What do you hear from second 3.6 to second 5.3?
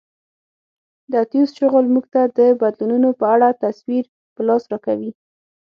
تصویر په لاس راکوي